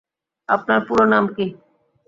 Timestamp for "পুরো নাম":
0.87-1.25